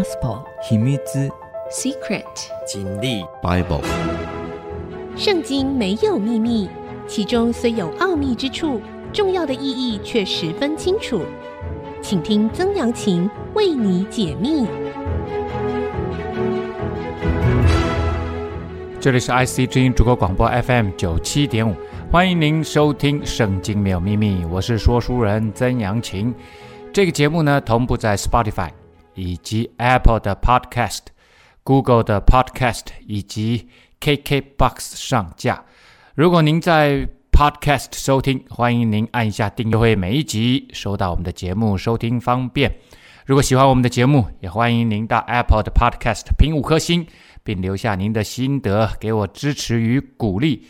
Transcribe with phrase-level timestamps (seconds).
[0.00, 0.98] Gospel 秘密
[1.70, 2.24] Secret
[2.66, 3.82] 真理 Bible
[5.14, 6.70] 圣经没有秘密，
[7.06, 8.80] 其中虽有奥秘之处，
[9.12, 11.20] 重要的意义却十分清楚。
[12.00, 14.66] 请听曾阳晴为你解密。
[18.98, 21.74] 这里是 IC 之音主播广播 FM 九七点五，
[22.10, 26.34] 欢迎您收听《圣经没有秘密》，我是说书人曾阳晴。
[26.90, 28.70] 这个节目呢，同步在 Spotify。
[29.14, 31.00] 以及 Apple 的 Podcast、
[31.62, 33.68] Google 的 Podcast 以及
[34.00, 35.64] KKBox 上架。
[36.14, 42.70] 如果您在 Podcast 收听，欢迎您按一下订阅，会每一集收到我们的节目，收听方便。
[43.24, 47.06] 如果喜欢我们的节目，也欢迎您到 Apple 的 Podcast 评五颗星，
[47.44, 50.66] 并留下您的心得，给我支持与鼓励。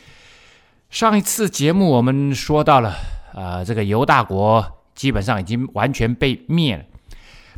[0.91, 2.95] 上一次节目我们说到了，
[3.35, 4.65] 呃，这个犹大国
[4.95, 6.85] 基本上已经完全被灭了。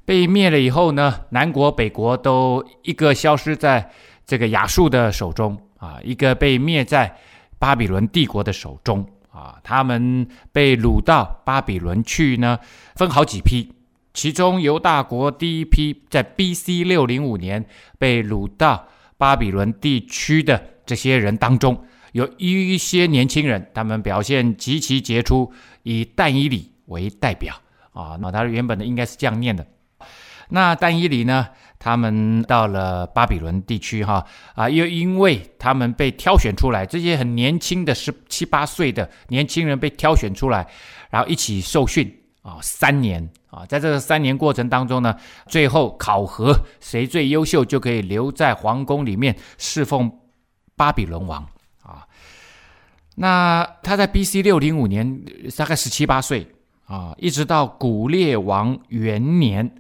[0.05, 3.91] 被灭了以后呢，南国北国都一个消失在
[4.27, 7.17] 这个亚述的手中啊，一个被灭在
[7.58, 9.58] 巴比伦帝国的手中啊。
[9.62, 12.58] 他们被掳到巴比伦去呢，
[12.97, 13.73] 分好几批。
[14.14, 16.84] 其中犹大国第一批在 B.C.
[16.84, 17.64] 六零五年
[17.98, 18.86] 被掳到
[19.17, 25.50] 巴比伦地区的这些人当中，有一些年轻人，他们表现极其杰出，
[25.84, 27.55] 以但以理为代表
[27.92, 28.19] 啊。
[28.20, 29.67] 那他原本的应该是这样念的。
[30.53, 31.48] 那但以理呢？
[31.78, 40.64] 他们到了巴比伦地区，哈啊，又因为他们被挑选出来，这些很年轻的十七八岁的年轻人被挑选出来，
[41.11, 42.08] 然后一起受训
[42.42, 45.17] 啊，三年啊，在这个三年过程当中呢，
[45.48, 50.08] 最后考核谁最优秀，就可以留在皇宫里面侍奉
[50.77, 51.45] 巴比伦王
[51.83, 52.06] 啊。
[53.17, 54.41] 那他在 B.C.
[54.42, 55.20] 六零五年，
[55.56, 56.47] 大概十七八岁
[56.86, 59.78] 啊，一直到古列王元年。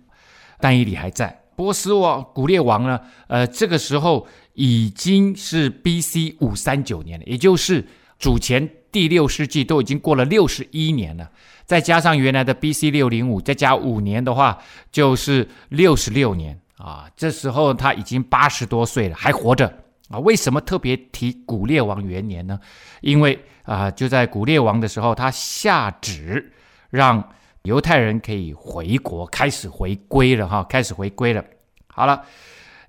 [0.62, 3.00] 但以理还在，波斯王古列王呢？
[3.26, 4.24] 呃，这个时候
[4.54, 6.36] 已经是 B.C.
[6.38, 7.84] 五三九年了，也就是
[8.16, 11.28] 主前第六世纪，都已经过了六十一年了。
[11.64, 12.92] 再加上原来的 B.C.
[12.92, 14.56] 六零五，再加五年的话，
[14.92, 17.10] 就是六十六年啊。
[17.16, 19.66] 这时候他已经八十多岁了，还活着
[20.10, 20.20] 啊。
[20.20, 22.60] 为什么特别提古列王元年呢？
[23.00, 26.52] 因为啊，就在古列王的时候，他下旨
[26.88, 27.28] 让。
[27.62, 31.44] 犹太人可以回国，开始回归了哈，开始回归了。
[31.86, 32.24] 好了，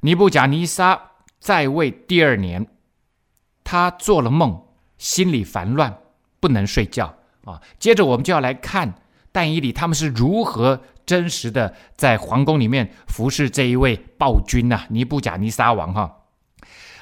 [0.02, 2.66] 尼布甲尼撒在位第二年，
[3.64, 4.64] 他做了梦，
[4.98, 6.00] 心里烦乱，
[6.40, 7.14] 不能睡觉
[7.46, 7.62] 啊。
[7.78, 8.96] 接着我们就要来看
[9.32, 16.20] 但以理他们是如何真实的在皇宫里面服侍这一位暴君呐、尼布甲尼撒王哈。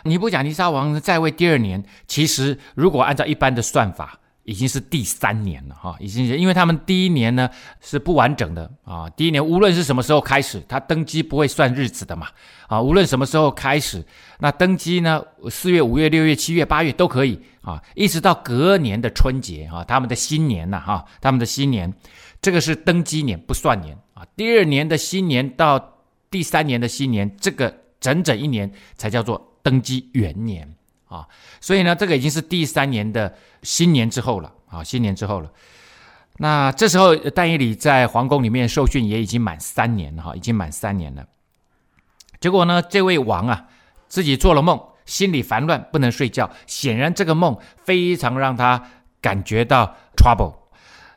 [0.04, 4.18] 尼布甲尼撒王在位第二年，其实如果按照一般的算法。
[4.44, 12.28] 已经是第三年了哈，已经因为他们第一年呢是不完整的啊，第一年无论是什么时候开始，他登基不会算日子的嘛
[12.68, 14.04] 啊，无论什么时候开始，
[14.40, 21.94] 那登基呢，四月、五月、六月、七月、八月都可以啊，一直到隔年的春节啊，他们的新年呐哈，他们的新年，
[22.42, 25.98] 这个是登基年不算年啊，第二年的新年到
[26.32, 30.68] 第三年的新年，这个整整一年才叫做登基元年。
[31.12, 31.28] 啊，
[31.60, 35.52] 所以呢，这个已经是第三年的新年之后了啊，新年之后了。
[36.38, 41.26] 那这时候，但以理在皇宫里面受训也已经满三年了哈，已经满三年了。
[42.40, 43.68] 结果呢，这位王啊，
[44.08, 46.50] 自己做了梦，心里烦乱，不能睡觉。
[46.66, 48.84] 显然，这个梦非常让他
[49.22, 50.56] 感觉到 trouble，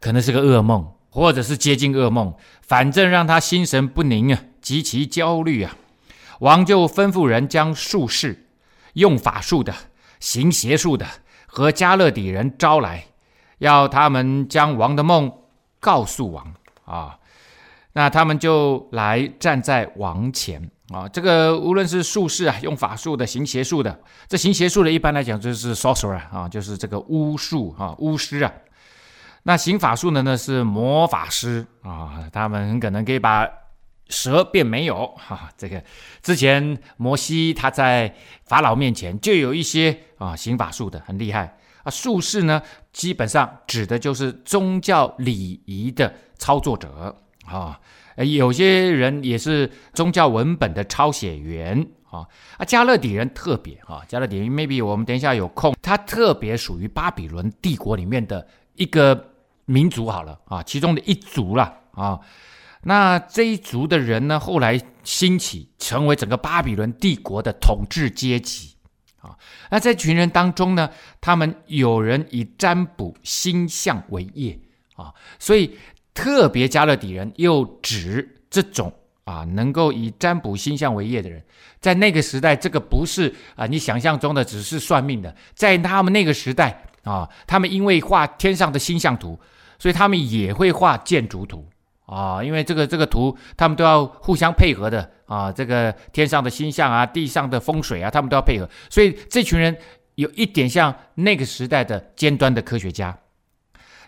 [0.00, 5.76] 可能是个噩梦，或者是接近噩梦，反正让他心神不宁啊，极其焦虑啊。
[6.40, 8.40] 王就吩咐人将术士。
[8.94, 9.74] 用法术的、
[10.20, 11.04] 行邪术的
[11.54, 13.04] 和迦勒底人招来，
[13.58, 15.32] 要他们将王的梦
[15.78, 16.52] 告诉王
[16.84, 17.16] 啊。
[17.92, 21.08] 那他们就来站在王前啊。
[21.08, 28.52] 这个无论是术士啊，用法术的、行邪术的，这行邪术的一般来讲就是 sorcerer 啊，就是这个巫术啊、巫师啊。
[29.44, 33.48] 那行法术的呢是魔法师啊，他们很可能可以把。
[34.08, 35.06] 蛇便没有。
[35.16, 35.82] 哈、啊，这个
[36.22, 38.14] 之前摩西他在
[38.44, 41.58] 法老面前就有一些啊行法术的很厉害。
[41.82, 42.62] 啊，术士呢
[42.92, 47.22] 基本上指的就是宗教礼仪的操作者。
[47.46, 47.78] 啊，
[48.16, 51.86] 有些人也是宗教文本的抄写员。
[52.10, 52.28] 啊
[52.58, 58.46] 啊，加勒底人特别啊，加勒底人 maybe 我们等一下有空，他特别属于巴比伦帝国里面的
[58.76, 59.32] 一个
[59.64, 62.20] 民族好了啊，其中的一族了啊。
[62.84, 68.74] 那这一族的人呢，后来兴起，成为整个巴比伦帝国的统治阶级。
[69.18, 69.36] 啊。
[69.70, 70.90] 那在群人当中呢，
[71.20, 74.58] 他们有人以占卜星象为业。
[74.96, 75.76] 啊，所以
[76.14, 78.92] 特别加勒底人又指这种
[79.24, 81.42] 啊，能够以占卜星象为业的人，
[81.80, 89.36] 在那个时代，这个不是啊你想象中的只是算命的，在他们那个时代啊，他们因为画天上的星象图，
[89.80, 91.68] 所以他们也会画建筑图。
[92.06, 99.76] 啊，因为这个这个图他们都要互相配合的啊，这个天上的星象啊，地上的风水啊，他们都要配合，所以这群人
[100.14, 103.18] 有一点像那个时代的尖端的科学家，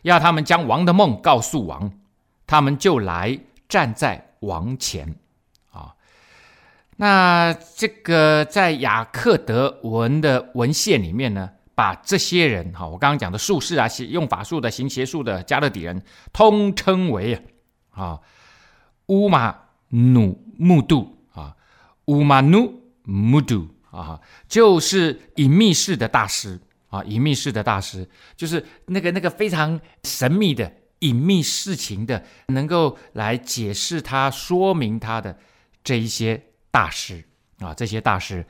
[0.02, 1.90] 要他们将王的梦告诉王，
[2.46, 3.38] 他们就来
[3.68, 4.24] 站在。
[4.40, 5.16] 王前，
[5.72, 5.94] 啊，
[6.96, 16.00] 那这个在雅克德文的文献里面呢，把这些人哈，我刚刚讲的术士啊，用法术的、行邪术的加勒底人，
[16.34, 17.42] 通称为
[17.96, 18.20] 啊
[19.06, 19.56] 乌马
[19.88, 21.56] 努木杜啊
[22.04, 30.72] 乌马努木杜啊，就是隐秘式的大师啊，隐秘式的大师，就是那个那个非常神秘的。
[31.00, 35.38] 隐秘事情的，能够来解释它、说明它的
[35.84, 37.22] 这一些大师
[37.58, 38.44] 啊，这些大师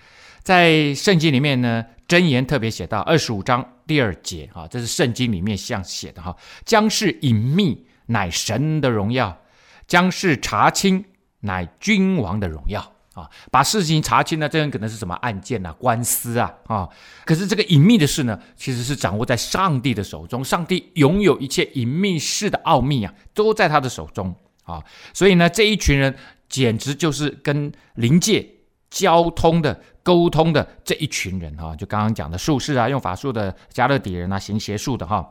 [0.44, 9.36] 在圣经里面呢，箴言特别写到二十五章第二节啊，这是圣经里面这样写的哈，将是隐秘乃神的荣耀，
[9.86, 11.04] 将事查清
[11.40, 12.92] 乃君王的荣耀。
[13.14, 16.86] 啊，把事情查清呢，这人可能是什么案件啊、官司啊啊？
[17.24, 20.44] 可是这个隐秘的事呢，其实是掌握在上帝的手中。
[20.44, 24.84] 上帝拥有一切隐秘事的奥秘啊，都在他的手中啊。
[25.14, 26.14] 所以呢，这一群人
[26.50, 28.46] 简直就是跟灵界
[28.90, 31.74] 交通的、沟通的这一群人哈、啊。
[31.74, 35.26] 就刚刚讲的术士啊，用法术的加勒底人啊，行邪术的哈、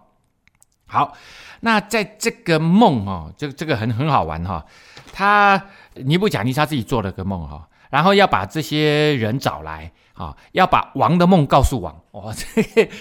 [0.88, 1.14] 好，
[1.62, 4.66] 那在这个梦啊，这个这个很很好玩哈、
[5.12, 5.62] 他
[5.96, 12.02] 尼布甲尼撒自己做了个梦哈、然后要把这些人找来啊，要把王的梦告诉王。
[12.12, 12.92] 哦，这 个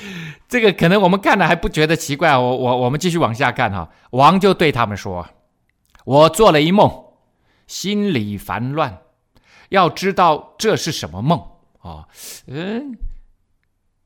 [0.49, 2.37] 这个可能我们看了还不觉得奇怪。
[2.37, 3.89] 我我我们继续往下看哈。
[4.11, 5.27] 王就对他们说
[6.05, 7.05] ：“我做了一梦，
[7.67, 8.99] 心里烦乱，
[9.69, 11.39] 要知道这是什么梦
[11.81, 12.09] 啊？
[12.47, 12.97] 嗯，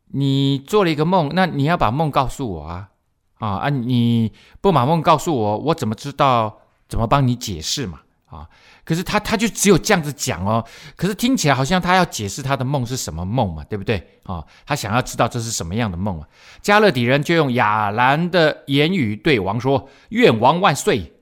[0.08, 2.90] 你做了一个梦，那你要把梦告诉我啊
[3.38, 3.68] 啊啊！
[3.68, 8.48] 你不把梦告诉我，我怎么知道怎么帮你解释嘛啊？”
[8.84, 10.64] 可是他他就只有这样子讲哦，
[10.96, 16.26] 可是听起来好像他要解释他的梦是什么梦嘛，对不对啊、他想要知道这是什么样的梦啊？
[16.62, 21.12] 加勒底人就用亚兰的言语对王说：“愿王万岁，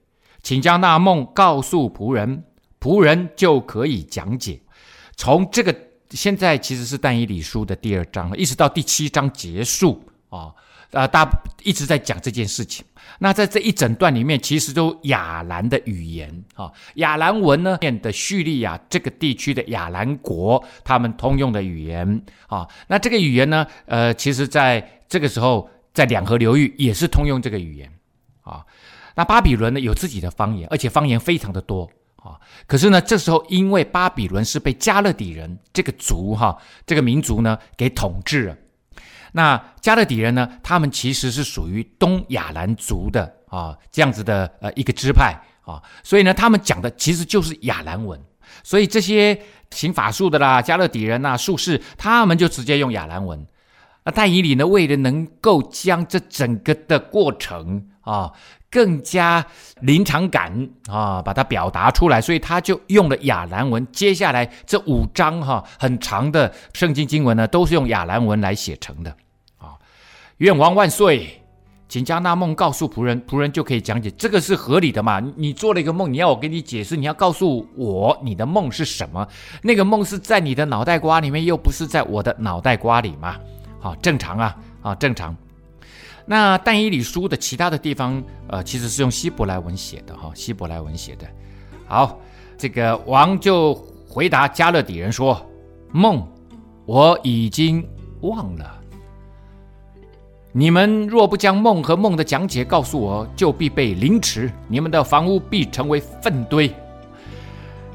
[0.43, 2.45] 请将那梦告诉仆人，
[2.81, 4.61] 仆人就可以讲解。”
[5.17, 5.75] 从这个
[6.11, 10.55] 现在其实是但以理书的第二章，一直到第七章结束啊。
[10.93, 11.29] 啊，大
[11.63, 12.85] 一直在讲这件事情。
[13.19, 22.67] 那在这一整段里面，其实都亚兰的语言啊，亚兰文呢，念的叙利亚这个地区的亚兰国，他们通用的语言啊。
[22.89, 27.91] 那这个语言呢，呃，其实在这个时候，在两河流域也是通用这个语言
[28.43, 28.65] 啊。
[29.15, 32.39] 那巴比伦呢，有自己的方言，而且方言非常的多啊。
[32.67, 38.57] 可是呢，这时候因为巴比伦是被加勒底人这个族哈，这个民族呢给统治了。
[39.37, 40.49] 那加勒底人呢？
[40.63, 48.19] 他们其实是属于东亚兰族的啊，这样子的呃一个支派啊，所以呢，他们讲的其实就是亚兰文。
[48.65, 49.39] 所以这些
[49.73, 53.47] 行法术的啦，加勒底人呐，术士，他们就直接用亚兰文。
[54.05, 58.33] 那但以理呢，为了能够将这整个的过程啊
[58.71, 59.45] 更加
[59.83, 63.87] 临场感啊，把它表达出来，所以他就用了亚兰文。
[63.93, 69.15] 接下来这五章哈、很长的圣经经文呢，都是用亚兰文来写成的。
[70.39, 71.41] 愿王万岁，
[71.89, 74.11] 请将那梦告诉仆人，仆人就可以讲解。
[74.11, 75.19] 这个是合理的嘛？
[75.35, 79.27] 你做了一个梦，你要我给你解释，你要告诉我你的梦是什么？
[79.63, 83.37] 那个梦是在你的脑袋瓜里面，又不是在我的脑袋瓜里嘛？
[83.81, 85.35] 好，正常啊，啊，正常。
[86.27, 91.27] 那但以理书的其他的地方，呃，其实是用希伯来文写的哈，希伯来文写的。
[91.87, 92.21] 好，
[92.59, 93.73] 这个王就
[94.07, 95.41] 回答加勒底人说
[95.93, 96.23] ：“梦
[96.85, 97.83] 我已经
[98.21, 98.75] 忘了。”
[100.59, 106.75] 你们若不将梦和梦的讲解告诉我，就必被凌迟，你们的房屋必成为粪堆。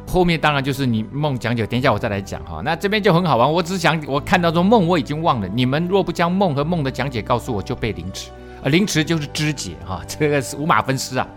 [0.05, 2.61] 后面当然就是你梦讲解，等一下我再来讲哈。
[2.63, 5.47] 那这边就很好玩，我只想我看到这梦我已经忘了。
[5.47, 8.29] 你们若不将梦和梦的讲解告诉我，就被凌迟。
[8.63, 11.27] 啊，凌迟就是肢解哈，这个是五马分尸啊。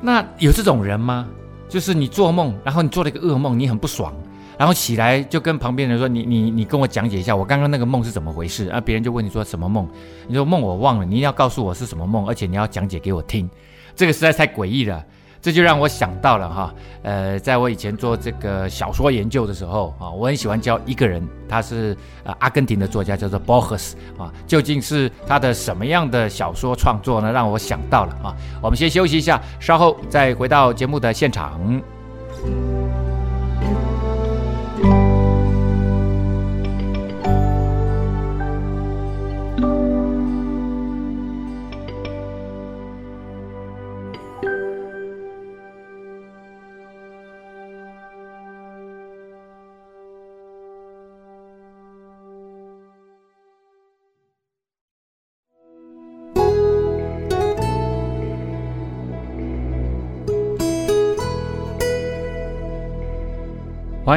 [0.00, 1.28] 那有这种人吗？
[1.68, 4.10] 就是你做梦，然后你做了一个噩梦，你很不爽。
[4.58, 9.88] 然后起来就跟旁边人说：“你你你跟我讲解一下，我刚刚那个梦是怎么回事？”啊，别人就问你说什么梦？
[10.26, 13.48] 你说梦我忘了，你一定要告诉我是什么梦，而且你要讲解给我听。
[13.94, 15.04] 这个实在太诡异了，
[15.40, 27.30] 这就让我想到了哈，呃，在我以前做这个小说研究的时候啊，我很喜欢教一个人，他是呃阿根廷的作家，叫做博赫斯啊，究竟是他的什么样的小说创作呢？
[27.30, 31.80] 让我想到了啊，我们先休息一下，稍后再回到节目的现场。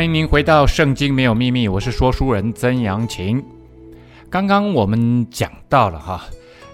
[0.02, 3.46] 欢迎您回到《圣经没有秘密》，我是说书人曾阳晴。
[4.32, 6.26] 刚刚我们讲到了哈，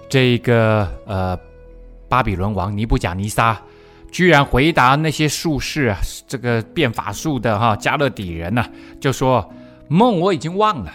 [0.08, 1.38] 这个呃
[2.08, 3.62] 巴比伦王尼布甲尼撒
[4.14, 8.66] 居然回答那些术士啊，这个变法术的哈加勒底人呢、
[8.98, 9.46] 就说
[9.90, 10.94] 梦我已经忘了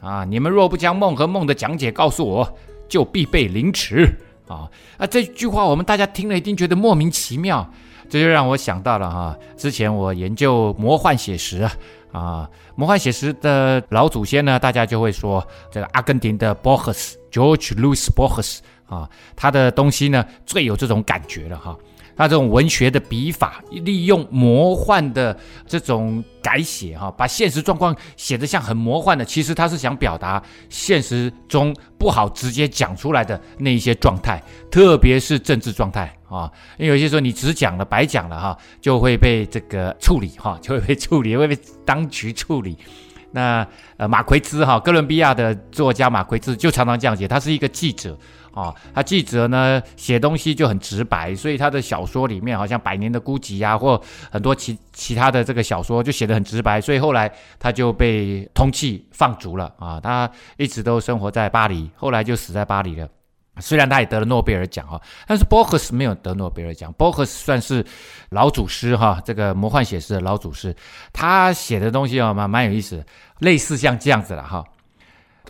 [0.00, 2.56] 啊，你们若不将梦和梦的讲解告诉我，
[2.88, 4.10] 就必被凌迟
[4.48, 5.06] 啊啊！
[5.06, 7.70] 这句话我们大家听了一定觉得莫名其妙。
[8.08, 11.72] 这就让我想到了哈，之前我研究魔幻写实啊，
[12.12, 21.76] 啊，魔幻写实的老祖先呢，大家就会说这个阿根廷的 Borges，George Louis Borges 啊，他的东西呢最有这种感觉了哈。
[22.16, 36.50] 他这种文学的笔法，利用魔幻的这种改写，哈，把现实状况写得像很魔幻的，其实他是想表达现实中不好直接讲出来的那一些状态，特别是政治状态啊。
[36.78, 42.76] 因为有些时候你只讲了白讲了哈，就会被这个处理哈，就会被处理，会被当局处理。
[43.30, 48.16] 那呃，马奎兹哈，哥伦比亚的作家马奎兹就常常这样写，他是一个记者。
[48.54, 54.00] 啊、他记者呢写东西就很直白，所以他的小说里面好像《百年的孤寂》啊，或
[54.30, 59.98] 很多其其他的这个小说就写得很直白，所以后来他就被通缉放逐了啊。
[59.98, 63.08] 他一直都生活在巴黎，后来就死在巴黎了。
[63.60, 66.92] 虽然他也得了诺贝尔奖哈，但是博赫斯没有得诺贝尔奖。
[66.94, 67.84] 博赫斯算是
[68.30, 70.74] 老祖师哈，这个魔幻写实的老祖师，
[71.12, 73.04] 他写的东西啊蛮蛮有意思，
[73.38, 74.64] 类似像这样子了哈。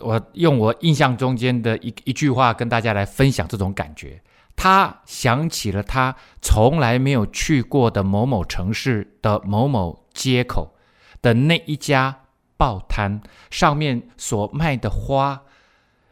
[0.01, 4.21] 我用我印象中间的一一句话跟大家来分享这种感觉。
[4.57, 10.75] 他想起了他从来没有去过的某某城市的某某街口
[11.21, 12.21] 的那一家
[12.55, 13.21] 报摊
[13.51, 15.41] 上面所卖的花，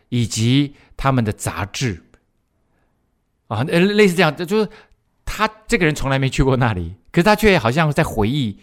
[0.09, 2.01] 以及他们的杂志
[3.47, 4.69] 啊，呃类似这样，就是
[5.25, 8.57] 他这个人从来没去过那里，可是他却好像在回忆。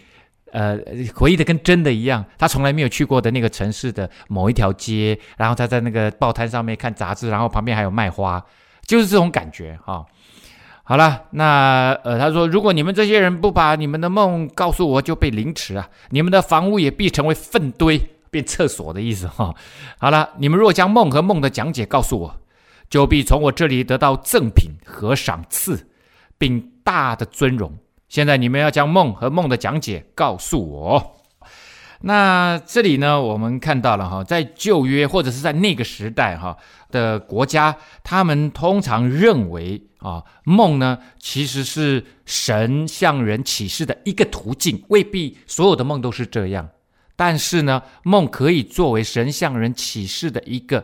[0.53, 0.77] 呃，
[1.15, 8.43] 回忆的跟真的一样，他从来没有去过的那个城市的某一条街，然后他在那个报摊上面看杂志，然后旁边还有卖花，
[8.85, 10.05] 就是这种感觉哈、哦。
[10.83, 18.01] 好了，那呃，他说，如果你们这些人不把你们的梦告诉我，就被凌迟啊，你们的房屋也必成为粪堆，
[18.31, 19.55] 变厕所的意思哈、哦。
[19.99, 22.41] 好了，你们若将梦和梦的讲解告诉我，
[22.89, 25.87] 就必从我这里得到赠品和赏赐，
[26.39, 27.77] 并大的尊荣。
[28.09, 31.17] 现在你们要将梦和梦的讲解告诉我。
[32.03, 36.57] 那这里呢，我们看到了哈，在旧约或者是在那个时代哈
[36.89, 46.69] 的国家，他们通常认为啊，梦呢其实是神向人启示的一个途径，未必所有的梦都是这样。
[47.21, 50.83] 但是呢，梦可以作为神向人启示的一个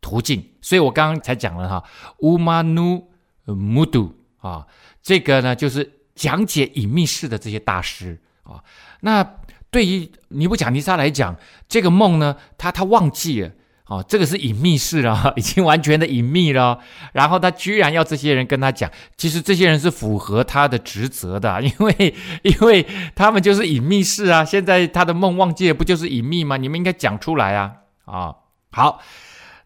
[0.00, 0.42] 途径。
[0.62, 1.84] 所以我刚刚才讲了哈
[2.20, 3.04] ，Umanu
[3.46, 4.66] Mudu 啊，
[5.02, 6.00] 这个呢就是。
[6.16, 8.62] 讲解隐秘式的这些大师啊，
[9.00, 9.20] 那
[9.68, 11.34] 对于尼布甲尼撒来讲，
[11.68, 13.50] 这个梦呢，他他忘记了
[13.86, 16.78] 哦，这个是隐秘事了， 已经完全的隐秘了。
[17.12, 24.42] 然后他居然要这些人跟他讲，其实这些人是符合他的职责的， 因为因为他们就是隐秘事啊。
[24.42, 26.56] 现在他的梦忘记了，不就是隐秘吗？
[26.56, 27.72] 你们应该讲出来啊！
[28.06, 28.34] 啊，
[28.72, 29.00] 好，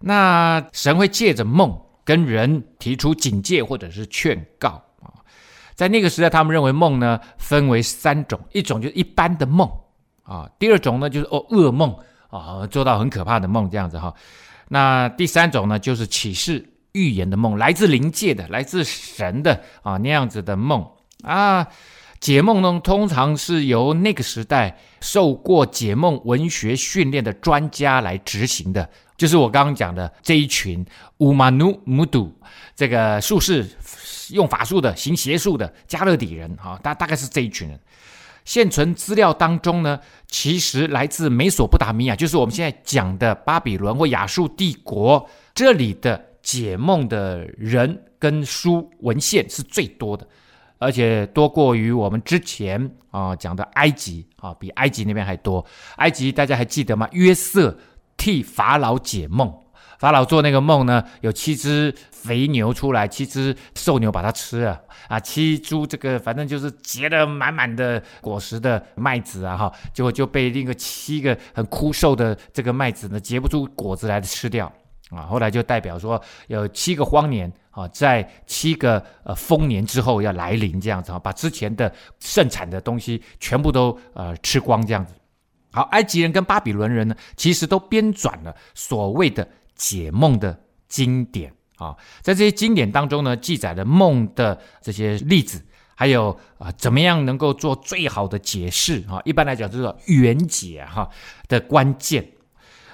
[0.00, 5.22] 那神会借着梦跟人提出警戒或者是劝告啊。
[5.76, 9.70] 在那个时代，他们认为梦呢分为三种，一种就是一般的梦
[10.24, 11.96] 啊，第二种呢就是哦噩梦
[12.28, 14.14] 啊，做到很可怕的梦这样子哈。
[14.68, 20.86] 那第三种呢就是启示预言的梦，来自灵界的，来自神的啊那样子的梦
[21.22, 21.66] 啊。
[22.20, 30.84] 解梦呢通常是由那个时代受过解梦文学训练的专家来执行的，就是我刚刚讲的这一群
[31.18, 32.32] 乌马努姆杜
[32.74, 33.66] 这个术士。
[34.30, 37.80] 用法术的、行邪术的加勒底人，哈，大大概是这一群人。
[38.48, 50.26] 现存资料当中呢，其实来自美索不达米亚，就是我们现在讲的巴比伦或亚述帝国这里的解梦的人跟书文献是最多的，
[50.78, 55.62] 而且多过于我们之前啊讲的埃及啊，比埃及那边还多。
[55.96, 57.06] 埃及大家还记得吗？
[57.12, 57.76] 约瑟
[58.16, 59.52] 替法老解梦。
[59.98, 74.72] 法老做那个梦呢，有七只肥牛出来，七只瘦牛把它吃了啊，七株这个反正就是结了满满的果实的麦子啊哈，结果就被另一个七个很枯瘦的这个麦子呢结不出果子来吃掉
[75.10, 85.12] 啊，后来就代表说有七个荒年啊，在七个呃丰年之后要来临这样子啊，把之前的盛产的东西全部都呃吃光这样子。
[85.72, 89.46] 好，埃及人跟巴比伦人呢，其实都编纂了所谓的
[89.78, 99.22] 解梦的经典啊，在这些经典当中呢，记载了梦的这些例子，还有啊，怎么样能够做最好的解释啊？
[99.24, 101.08] 一般来讲，就是圆解哈
[101.48, 102.32] 的关键。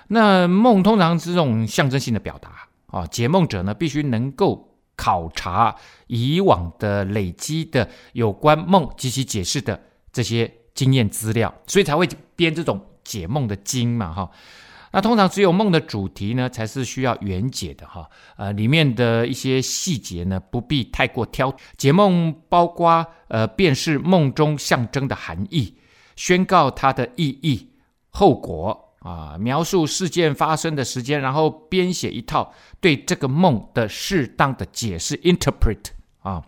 [0.09, 5.75] 那梦通常是这种象征性的表达啊，解梦者呢，必须能够考察
[6.07, 9.81] 以往的累积的有关梦及其解释的
[10.13, 10.53] 这些。
[10.75, 14.29] 经验资料，所以才会编这种解梦的经嘛，哈。
[14.95, 18.09] 那通常只有梦的主题呢，才是需要圆解的，哈。
[18.37, 21.53] 呃，里面的一些细节呢，不必太过挑。
[21.77, 25.77] 解梦包括呃，辨识梦中象征的含义，
[26.15, 27.71] 宣告它的意义、
[28.11, 35.87] 后果啊，描述事件发生的时间，然后编写一套对这个梦的适当的解释 （interpret）
[36.21, 36.41] 啊。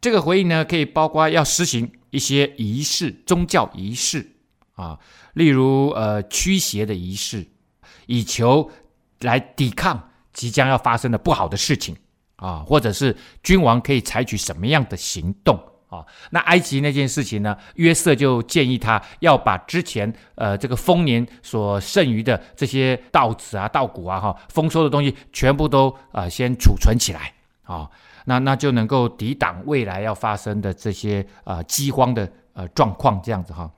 [0.00, 1.88] 这个回应呢，可以包括要实行。
[2.10, 4.26] 一些仪式，宗教仪式
[4.74, 4.98] 啊，
[5.34, 7.46] 例如呃驱邪的仪式，
[8.06, 8.70] 以求
[9.20, 11.96] 来抵抗即将要发生的不好的事情
[12.36, 15.58] 啊，或者是君王可以采取什么样的行动
[15.88, 16.04] 啊？
[16.30, 27.32] 那埃及那件事情呢，约瑟就建议他要把之前呃这个丰年所剩余的这些稻子啊、稻谷啊、哈丰收的东西，全部都、呃、先储存起来
[27.62, 27.88] 啊。
[28.26, 33.70] 那那就能够抵挡未来要发生的这些呃饥荒的呃状况，这样子哈。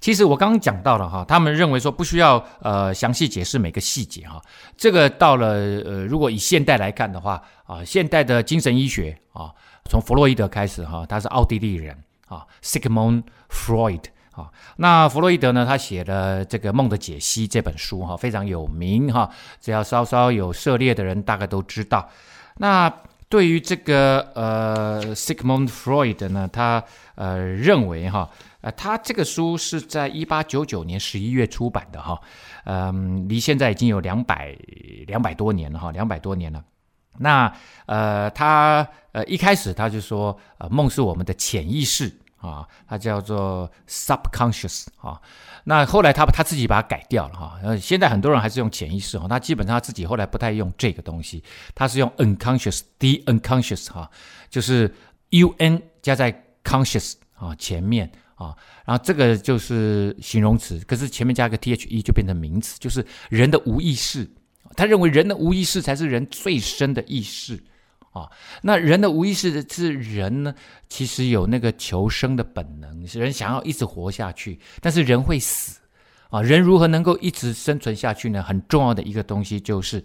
[0.00, 4.40] 其实我刚刚讲到了哈，他们认为说不需要呃详细解释每个细节哈。
[4.76, 9.52] 这个到了呃，如果以现代来看的话啊，现代的精神医学啊，
[9.90, 11.96] 从弗洛伊德开始哈，他是奥地利人
[12.28, 14.48] 啊，Sigmund Freud 啊。
[14.76, 19.28] 那弗洛伊德呢，他写了这个《梦的解析》这本书哈，非常有名哈，
[19.60, 22.08] 只要稍稍有涉猎的人大概都知道。
[22.58, 22.92] 那
[23.28, 26.82] 对于这个呃，Sigmund Freud 呢，他
[27.14, 32.20] 呃认为哈，呃，他这个书是在一八九九年十一月出版的哈，
[32.64, 34.56] 嗯，离现在已经有两百
[35.06, 36.64] 两百多年了哈，两百多年了。
[37.18, 37.52] 那
[37.86, 45.20] 呃，他呃一开始他就说，呃，梦是我们的潜意识啊，它叫做 subconscious 啊。
[45.64, 51.42] 那后来他他自己把它改掉了哈，呃，现在很多人还是用潜意识哈，他基本上他自己后来不太用这个东西，
[51.74, 54.08] 他是用 unconscious，the unconscious 哈，
[54.48, 54.92] 就是
[55.30, 64.30] un 加在 conscious 啊前面啊，然后这个就是形容词，可是前面加个 the 就变成名词，就是人的无意识，
[64.76, 67.62] 他认为人的无意识才是人最深的意识。
[68.12, 68.26] 啊，
[68.62, 70.54] 那人的无意识是人呢，
[70.88, 75.78] 其实有那个求生的本能，是人想要一直活下去，但是人会死
[76.30, 76.40] 啊。
[76.40, 78.42] 人如何能够一直生存下去呢？
[78.42, 80.02] 很重要的一个东西就是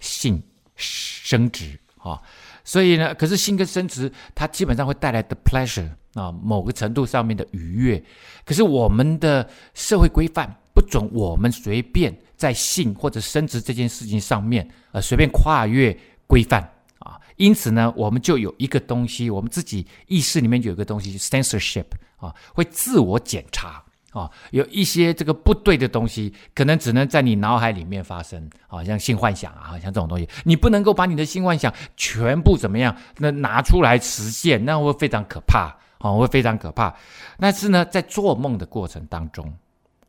[0.00, 0.42] 性
[0.74, 2.20] 生殖啊。
[2.64, 8.02] 所以呢，可是性跟生殖它基本上会带来的 pleasure 啊，某个程度上面的愉悦。
[8.44, 15.96] 可是我们的社会规范不准我们随便在性或者生殖这件事情上面呃随便跨越
[16.26, 16.62] 规范。
[17.00, 21.84] 啊，因此呢，我们就有一个东西，我们自己意识里面就有一个东西，censorship
[22.16, 23.83] 啊，会自我检查
[24.14, 36.94] 啊，有一些这个不对的东西，可能只能在你脑海里面发生，啊，像性幻想啊，像这种东西，你不能够把你的性幻想全部怎么样，那拿出来实现，那会非常可怕，啊，会非常可怕。
[37.40, 39.52] 但是呢，在做梦的过程当中，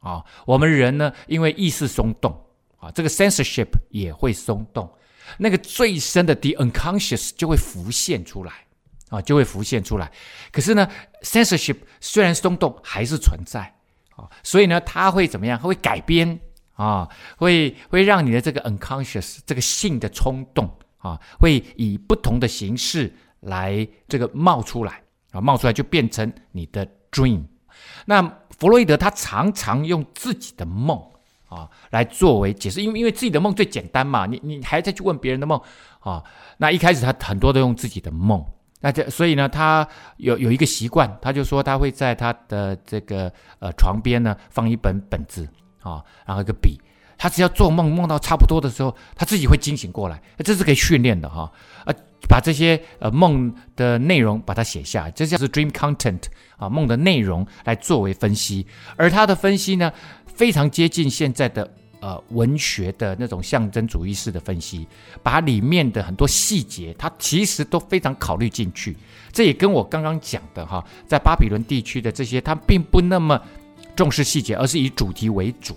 [0.01, 2.31] 啊，我们人呢，因为意识松动，
[2.77, 4.87] 啊，这个 censorship 也会松动。
[5.39, 8.53] 那个最深的 the unconscious 就会浮现出来
[9.09, 10.11] 啊，就会浮现出来。
[10.51, 10.87] 可是呢
[11.23, 13.73] ，censorship 虽然松动，还是存在
[14.15, 15.57] 啊，所以呢，它会怎么样？
[15.57, 16.39] 它会改编
[16.73, 25.01] 啊，会会让你的这个 unconscious 这个性的冲动啊，会以不同的形式来这个冒出来
[25.31, 27.43] 啊，冒出来就变成你的 dream。
[28.05, 28.21] 那
[28.57, 31.01] 弗洛伊德他常常用自己的梦。
[31.47, 35.61] 啊，来作为解释，因为因为自己的梦最简单嘛，你你还在去问别人的梦
[35.99, 36.21] 啊？
[36.57, 38.43] 那一开始他很多都用自己的梦，
[38.85, 45.49] 那这所以呢，他有有一个习惯，他就说他会在他的这个呃床边呢放一本本子
[45.81, 46.79] 啊，然后一个笔，
[47.17, 51.51] 他只要做梦梦到差不多的时候，他自己会惊醒过来，这是可以训练的哈，
[51.83, 51.91] 啊，
[52.29, 56.21] 把这些呃梦的内容把它写下来，这叫做 dream content
[56.57, 58.67] 啊，梦的内容来作为分析，
[58.97, 59.91] 而他的分析呢。
[60.35, 61.73] 非常接近现在的
[62.05, 64.87] 呃文学的那种象征主义式的分析，
[65.23, 68.95] 把里面的很多细节，它其实都非常考虑进去。
[69.31, 73.41] 这也跟我刚刚讲的哈，在巴比伦地区的这些，它并不那么
[73.95, 75.75] 重视细节，而是以主题为主。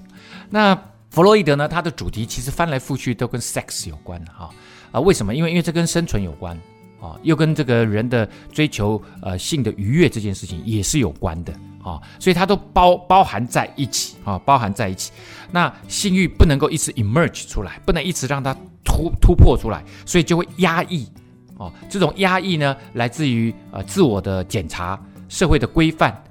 [0.51, 4.51] 那弗洛伊德呢，他的主题其实翻来覆去都跟 sex 有关哈
[4.93, 5.01] 啊？
[5.01, 5.35] 为什么？
[5.35, 6.55] 因为因为这跟生存有关。
[7.01, 11.53] 啊，又跟这个人的追求呃性的愉悦这件事情也是有关的
[11.89, 15.11] 啊，所以它都包包含在一起啊，包含在一起。
[15.51, 21.09] 那性欲不能够一直 emerge 出来，不能一直让它突突破出来，所以就会压抑
[21.57, 21.73] 哦。
[21.89, 26.23] 这种压抑呢，来自于呃自我的检查、社会的规范，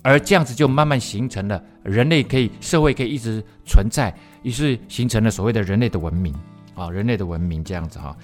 [0.00, 6.34] 而这样子就慢慢形成了人类可以社会可以一直存在，于是形成了所谓的人类的文明
[6.74, 8.16] 啊，人类的文明这样子哈。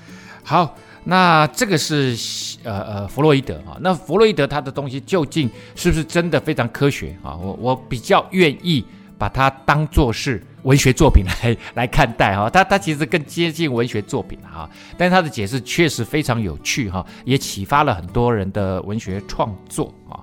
[0.43, 0.75] 好。
[1.05, 2.17] 那这个是
[2.63, 7.35] 呃呃弗洛伊德啊，那弗洛伊德他的东西究竟是不是真的非常科学啊？
[7.37, 8.85] 我我比较愿意
[9.19, 20.21] 把它当作是文学作品来 来看待哈，他他其实更接近文学作品哈，但是他的解释确实非常有趣哈，也启发了很多人的文学创作啊。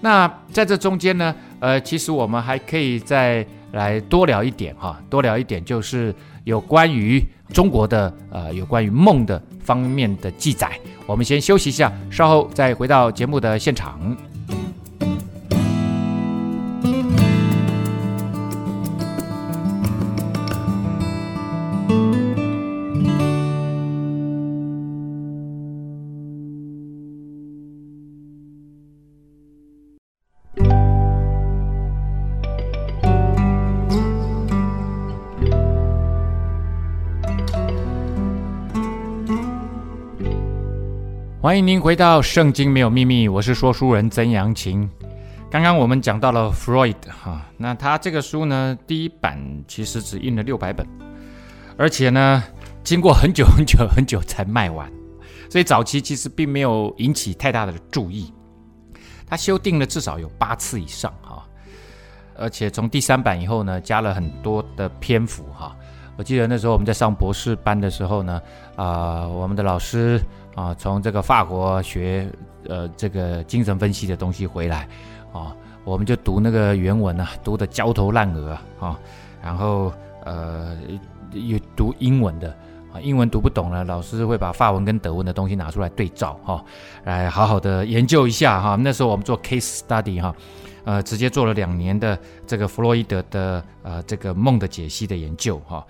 [0.00, 9.42] 那在这中间呢，呃，其实我们还可以再来多聊一点哈，多聊一点就是有关于中国的呃有关于梦的。
[9.62, 10.68] 方面的记载，
[11.06, 14.16] 我们先休息一下，稍后再回到节目的现场。
[41.50, 44.88] 欢迎您回到《圣经没有秘密》，我是说书人曾阳晴。
[45.50, 49.36] 刚刚我们讲到了 Freud 哈，那他这个书呢，第一版
[49.66, 50.86] 其实只印了六百本，
[51.76, 52.44] 而且呢，
[52.84, 54.88] 经过很久很久很久才卖完，
[55.50, 58.32] 所以早期其实并没有引起太大的注意。
[59.26, 61.44] 他修订了至少有八次以上哈，
[62.36, 65.76] 而且从第三版以后呢，加了很多的篇幅哈。
[66.16, 68.40] 我记得那时候我们在上博士班的时候呢，
[68.76, 70.22] 啊、我们的老师。
[70.54, 72.28] 啊，从这个法国学
[72.68, 74.88] 呃这个精神分析的东西回来，
[75.32, 78.98] 啊，我们就读那个原文啊，读得焦头烂额啊，
[79.40, 79.92] 然后
[80.24, 80.76] 呃
[81.32, 82.48] 又读英文的
[82.92, 86.64] 啊，英文读不懂了，老师会把法文跟德文的东西拿出来对照哈、啊，
[87.04, 88.74] 来好好的研究一下哈、啊。
[88.76, 90.34] 那时候我们做 case study 哈、啊，
[90.84, 95.86] 呃，直接做了两年的这个弗洛伊德的呃这个梦的解析的研究哈、啊。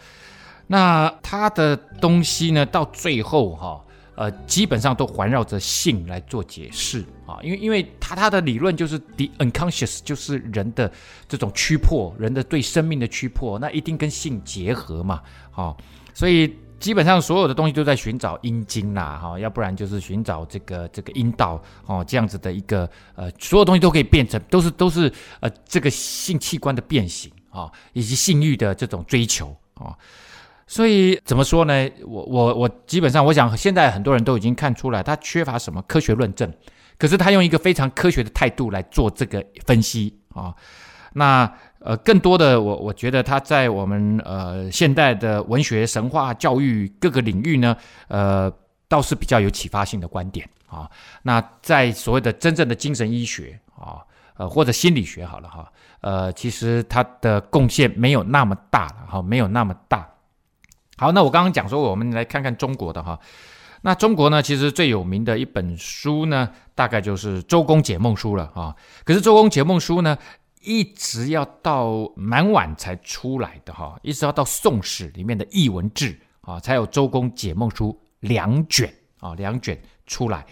[0.67, 3.83] 那他的东西呢，到最后哈。
[4.15, 10.91] 呃，基本上都环绕着性来做解释啊，因为因为他他的理论就是 the unconscious，就是人的
[11.29, 15.75] 这种驱迫，人的对生命的驱迫，那一定跟性结合嘛，啊，
[16.13, 29.97] 所以基本上所有的东西都在寻找阴茎啦，哈，要不然就是寻找这个这个阴道哦，这样子的一个呃，所有东西都可以变成，都是都是呃这个性器官的变形啊，以及性欲的这种追求啊。
[30.71, 31.91] 所以怎么说呢？
[32.07, 36.49] 我我我基本上，我想现在很多人都已经看出来，他缺乏什么科学论证，
[36.97, 40.55] 可是他用一个非常科学的态度来做这个分析啊。
[41.15, 48.49] 那呃，更多的我我觉得他在我们呃现代的文学、神话、教育各个领域呢，呃，
[48.87, 50.89] 倒是比较有启发性的观点啊。
[51.25, 53.99] 那在所谓的真正的精神医学啊，
[54.37, 60.09] 呃或者心理学好了哈，呃，其实他的贡献没有那么大了哈，没有那么大。
[61.01, 63.19] 好，那我刚刚讲说，我们来看看中国的哈。
[63.81, 68.77] 那中国呢，其实最有名的一本书呢，大概就是《周公解梦书》了啊。
[69.03, 70.19] 可是《周公解梦书》呢，
[70.61, 80.45] 一直要到蛮晚才出来的哈，一直要到《宋史》里面的艺文志啊，才有《周公解梦书》两卷啊，两卷出来。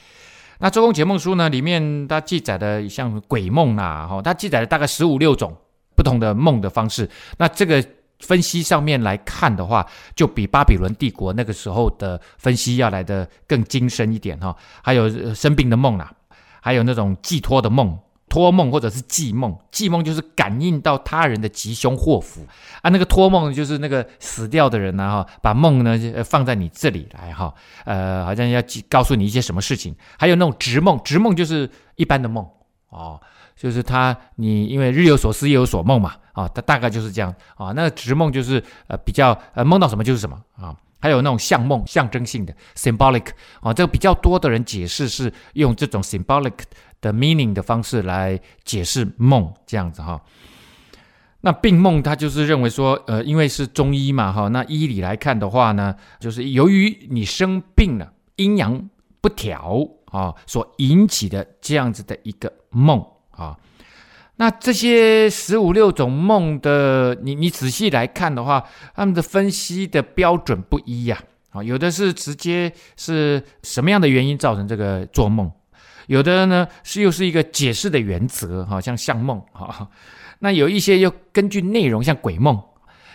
[0.60, 5.54] 那《周公解梦书》呢，里面它记载的像鬼梦呐，哈，它记载了大概十五六种
[5.94, 7.10] 不同的梦的方式。
[7.36, 7.84] 那这个。
[8.20, 14.54] 分析上面来看的话，就比巴比伦帝国那个时候的分析要来得更精深一点哈。
[14.82, 16.12] 还有生病的梦啦，
[16.60, 17.96] 还有那种寄托的梦，
[18.28, 19.56] 托梦或者是寄梦。
[19.70, 22.44] 寄梦就是感应到他人的吉凶祸福
[22.82, 27.54] 啊，那个托梦就是那个死掉的人呢哈，把梦呢放在你这里来哈，
[27.84, 29.94] 呃，好像要告诉你一些什么事情。
[30.18, 32.44] 还有那种直梦，直梦就是一般的梦
[32.88, 33.20] 哦。
[33.58, 37.72] 就是他，你因为日有所思夜有所梦嘛，啊，他大概就是这样啊。
[37.72, 40.74] 那个直梦就是呃比较呃梦到什么就是什么啊。
[41.00, 43.26] 还有那种象梦，象征性的 symbolic
[43.60, 46.54] 啊，这个比较多的人解释是用这种 symbolic
[47.00, 50.20] 的 meaning 的方式来解释梦这样子哈。
[51.42, 58.90] 那病梦他就是认为说，呃，因为是中医嘛，哈，那医理来看的话呢，就是由于你生病了，阴阳
[59.20, 63.06] 不调啊，所引起的这样子的一个梦
[63.38, 63.56] 啊。
[64.40, 71.18] 那这些十五六种梦的，你你仔细来看的话，他们的分析的标准不一呀，
[71.50, 75.50] 啊，有的是直接是什么样的原因造成这个做梦，
[76.06, 79.88] 有的呢是又是一个解释的原则，哈，像像梦，哈。
[80.38, 82.62] 那有一些又根据内容像鬼梦，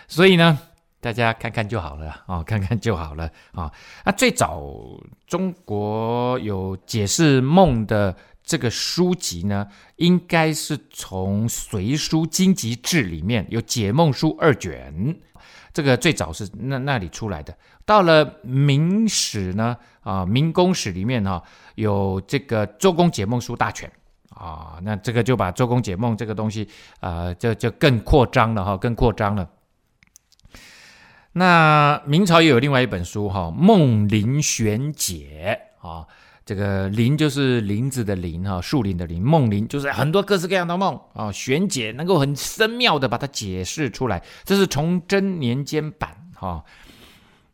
[0.06, 0.58] 所以呢，
[1.00, 3.72] 大家看看就好了啊、看看就好了啊、
[4.04, 4.62] 那最早
[5.26, 15.18] 中国有解释梦的这个书籍呢，应该是从《隋书经籍志》里面有《解梦书》二卷，
[15.72, 17.56] 这个最早是那那里出来的。
[17.84, 21.42] 到了明史呢，啊，明公史里面哈、哦，
[21.74, 23.88] 有这个《周公解梦书大全》。
[24.34, 29.48] 啊，那这个就把周公解梦这个东西，呃，就就更扩张了哈，更扩张了。
[31.34, 36.08] 那明朝也有另外一本书哈，《梦林玄解》啊，
[36.44, 46.64] 这个林就是林子的林哈，树林的林，梦林就是很多各式各样的梦啊，玄解能够很深妙的把它解释出来，这是崇祯年间版哈。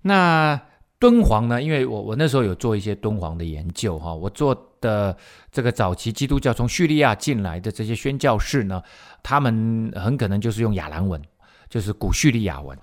[0.03, 0.61] 那
[0.99, 1.63] 敦煌呢？
[1.63, 4.67] 因为我我那时候有做一些敦煌的研究哈，我做。
[4.81, 5.15] 的
[5.53, 8.83] 这个早期基督教从叙利亚进来的这些宣教士呢，
[9.23, 11.21] 他们很可能就是用亚兰文，
[11.69, 12.75] 就是古叙利亚文。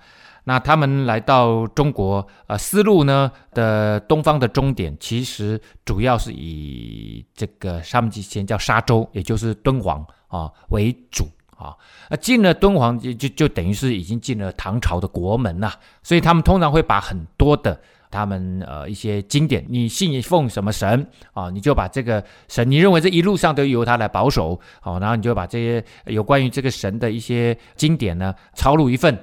[0.48, 11.76] 那他们来到中国，呃，丝路呢的东方的终点，其实主要是以这个他们之前叫沙洲，也就是敦煌啊为主啊。
[12.08, 15.70] 那进了敦煌就就就等于是已经进了唐朝的国门了，
[16.02, 17.78] 所以他们通常会把很多的。
[18.10, 21.50] 他们呃一些经典，你信奉什么神啊？
[21.50, 29.14] 你就把这个神，你认为这一路上都由他来保守，好，然后你就把这些有关于这个神的一些经典呢，抄录一份，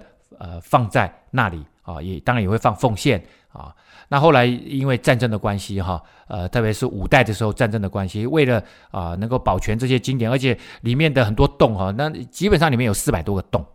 [0.45, 3.19] 呃，放在那里啊，也当然也会放奉献
[3.51, 3.75] 啊。
[4.07, 13.65] 那后来因为战争的关系哈，呃，特别是五代的时候战争的关系，为了啊能够保全这些经典，而且里面的很多洞哈，那基本上里面有四百多个洞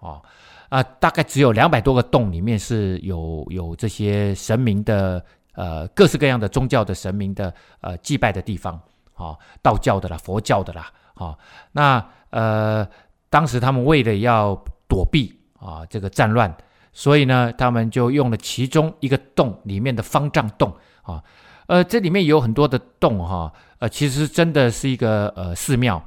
[0.00, 0.22] 啊。
[0.70, 8.74] 啊，大概只有两百多个洞，里面是有有这些神明的，呃，各式各样的宗教的神明的，呃，祭拜的地方，
[9.14, 11.36] 啊、道教的啦，佛教的啦，啊、
[11.70, 12.88] 那呃，
[13.30, 14.58] 当时他们为了要
[14.88, 16.54] 躲避啊这个战乱，
[16.92, 20.70] 所以呢，他们就用了其中一个洞里面的方丈洞，
[21.02, 21.22] 啊、
[21.66, 26.02] 呃，这里面有很多的洞，哈、呃，其实真的是一个呃寺庙，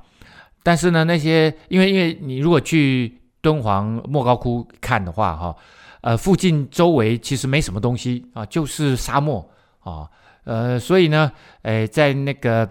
[0.61, 3.19] 但是呢，那些因为因为你如果去。
[3.39, 5.55] 敦煌莫高窟看的话，哈，
[6.01, 9.47] 呃，附近周围其实没什么东西啊，就是沙漠
[9.79, 10.09] 啊，
[10.43, 12.67] 呃，所以呢，诶，在那个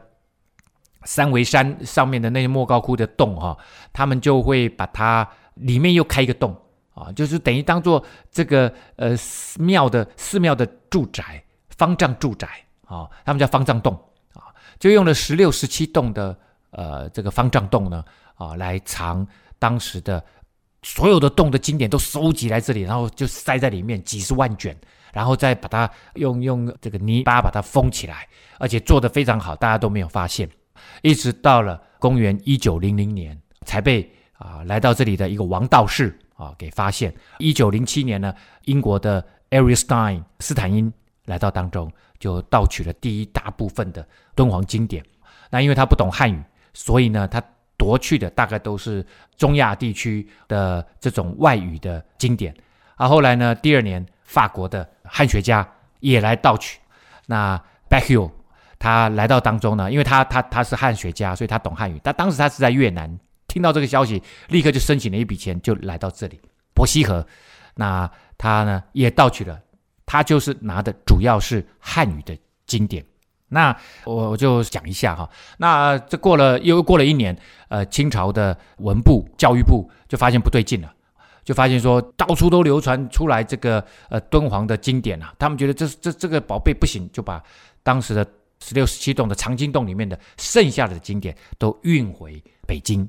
[1.04, 3.56] 三维山上面的那些莫高窟的洞，哈，
[3.92, 6.54] 他们就会把它里面又开一个洞
[6.96, 9.14] 啊，就是等于当做这个呃
[9.60, 11.44] 庙的寺庙的住宅，
[11.76, 12.48] 方丈住宅
[12.86, 13.94] 啊，他们叫方丈洞
[14.32, 14.48] 啊，
[14.80, 16.36] 就用了十六、十七洞的
[16.70, 18.02] 呃这个方丈洞呢
[18.34, 19.24] 啊来藏
[19.58, 20.24] 当时的。
[20.82, 24.76] 所有的洞的经典都收集来这里，然后就塞在里面几十万卷，
[25.12, 28.28] 然后再把它用用这个泥巴把它封起来，
[28.60, 30.48] 而且做得非常好，大家都没有发现。
[31.02, 37.12] 一直到了公元一九零零年，才被啊来到这里的一个王道士啊给发现。
[37.38, 38.32] 一九零七年呢，
[38.66, 40.92] 英国的 Ariel Stein 斯坦因
[41.24, 45.04] 来到当中，就盗取了第一大部分的敦煌经典。
[45.50, 47.42] 那因为他不懂汉语，所以呢他。
[47.78, 49.04] 夺去的大概都是
[49.36, 52.52] 中亚地区的这种外语的经典，
[52.96, 55.68] 而后来呢，第二年法国的汉学家
[56.00, 56.80] 也来盗取。
[57.26, 58.30] 那 Becquio
[58.78, 62.00] 他来到当中呢，因为他他他是汉学家，所以他懂汉语。
[62.02, 63.14] 但当时他是在越南，
[63.56, 66.38] 听到这个消息，立刻就申请了一笔钱，就来到这里
[66.74, 67.26] 伯希和。
[67.76, 69.58] 那他呢也盗取了，
[70.04, 73.02] 他就是拿的主要是汉语的经典。
[73.48, 77.34] 那我我就讲一下哈，那这过了又过了一年，
[77.68, 80.92] 呃，清朝的文部教育部就发现不对劲了，
[81.42, 87.42] 就发现说到处都流传出来这个呃敦煌的经典啊，他们觉得这这这个宝贝不行，就把
[87.82, 88.26] 当时的
[88.62, 93.08] 十六十七洞的藏经洞里面的剩下的经典都运回北京。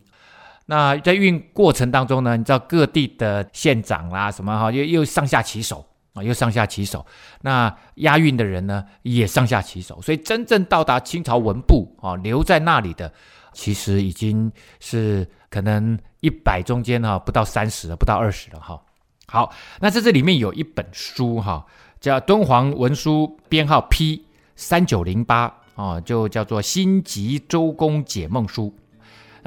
[0.68, 5.86] 那在运过程当中呢，你知道各地的县长啦什么哈，又又上下其手。
[6.14, 7.06] 啊，又上下其手，
[7.42, 13.14] 那押运的人呢，也上下其手，所以真正到达清朝文部啊，留在那里的，
[13.54, 18.82] 其实已经是可能一百中间哈，不到三十了，不到二十了哈。
[19.28, 21.64] 好，那在这里面有一本书哈，
[22.00, 24.26] 叫《敦煌文书编号 P
[24.56, 25.48] 三九零八》
[25.80, 28.74] 啊，就叫做《新集周公解梦书》。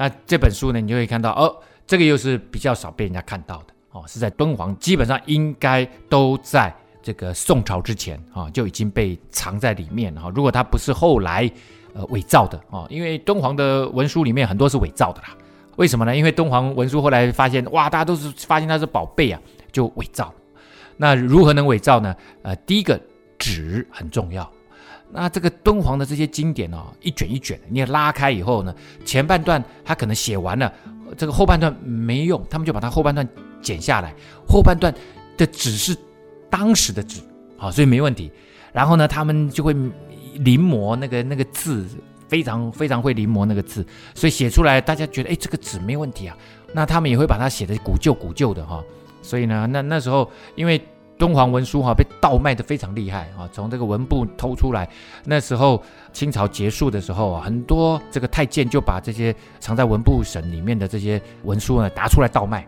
[0.01, 11.47] 那这本书呢，你就会看到哦，这个又是比较少被人家看到的哦，是在敦煌，基本上应该都在这个宋朝之前啊、就已经被藏在里面哈、如果它不是后来
[11.93, 15.37] 呃伪造的哦，因为敦煌的文书里面很多是伪造的啦。
[15.75, 16.17] 为什么呢？
[16.17, 19.39] 因为敦煌文书后来发现哇，大家都是发现它是宝贝啊，
[19.71, 20.33] 就伪造。
[20.97, 22.15] 那如何能伪造呢？
[22.41, 22.99] 呃，第一个
[23.37, 24.51] 纸很重要。
[25.13, 30.71] 那这个敦煌的这些经典哦，一卷一卷，你也拉开以后呢，前半段他可能写完了，
[31.17, 33.27] 这个后半段没用，他们就把它后半段
[33.61, 34.13] 剪下来，
[34.47, 34.93] 后半段
[35.37, 35.95] 的纸是
[36.49, 37.19] 当时的纸，
[37.57, 38.31] 好，所以没问题。
[38.71, 39.73] 然后呢，他们就会
[40.35, 41.85] 临摹那个那个字，
[42.27, 46.37] 非常非常会临摹那个字，所以写出来大家觉得哎，这个纸没问题啊。
[46.73, 48.81] 那他们也会把它写得古旧古旧的哈。
[49.21, 50.81] 所以呢，那那时候因为。
[51.21, 54.89] 敦煌文书哈被盗卖的非常厉害啊，从这个文部偷出来。
[55.23, 55.79] 那时候
[56.11, 62.65] 清朝结束的时候啊，很多这个太监就把这些藏在文部省里面的这些文书呢拿出来倒卖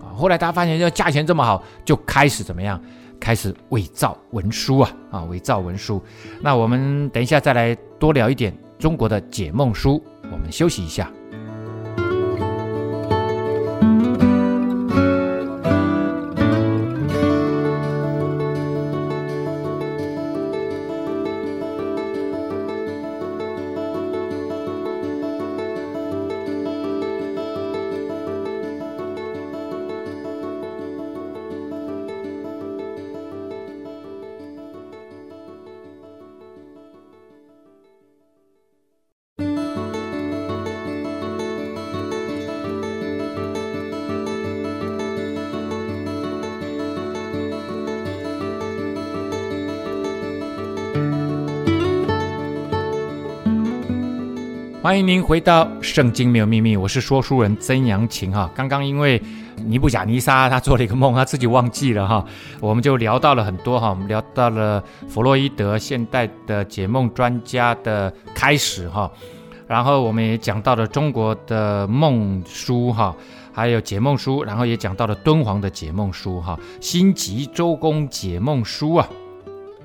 [0.00, 0.14] 啊。
[0.14, 2.80] 后来大家发现这价钱这么好，就开始怎么样？
[3.18, 6.00] 开始伪造文书啊啊，伪造文书。
[6.40, 10.00] 那我们等一下再来多聊一点中国的解梦书。
[10.30, 11.10] 我们休息一下。
[54.86, 58.48] 欢迎您回到《圣经没有秘密》，我是说书人曾阳晴哈。
[58.54, 59.20] 刚刚因为
[59.56, 62.24] 尼布甲尼撒他做了一个梦，他自己忘记了哈，
[62.60, 69.10] 我们就聊到了很多哈，我们聊到了弗洛伊德现代的解梦专家的开始哈，
[69.66, 73.12] 然后我们也讲到了中国的梦书哈，
[73.52, 79.08] 还有解梦书，然后也讲到了敦煌的解梦书哈，辛吉周公解梦书啊，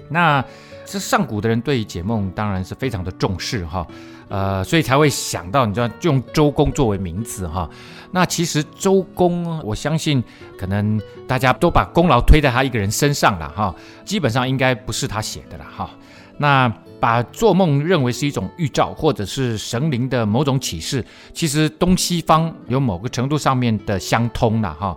[0.09, 0.45] 那
[0.85, 3.83] 这上古的人对解梦当然是非常的重视哈。
[4.31, 7.69] 呃，所以才会想到，你知道用周公作为名字哈。
[8.11, 10.23] 那其实周公，我相信
[10.57, 13.75] 可能大家都把功劳推在他一个人身上了哈。
[14.05, 15.89] 基本上应该不是他写的了哈。
[16.37, 24.95] 那把做梦认为是一种预兆，或者是神灵的某种启示，其实东西方有某个程度上面的相通了哈。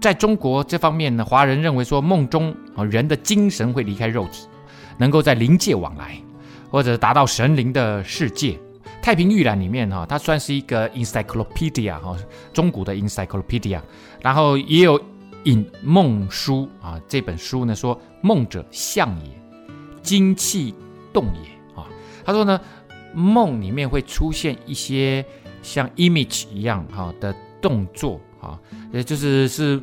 [0.00, 4.46] 在中国这方面呢，华人认为说梦中啊人的精神会离开肉体，
[4.98, 6.16] 能够在灵界往来。
[6.72, 8.52] 或者达到神灵的世界，
[9.02, 12.16] 《太平御览》里面哈，它算是一个 encyclopedia 哈，
[12.54, 13.78] 中古的 encyclopedia。
[14.22, 14.98] 然后也有
[15.44, 19.30] 引梦书啊，这本书呢说，梦者象也，
[20.00, 20.74] 精气
[21.12, 21.86] 动也啊。
[22.24, 22.58] 他说呢，
[23.12, 25.22] 梦里面会出现一些
[25.60, 28.58] 像 image 一样哈的动作啊，
[28.94, 29.78] 也就是是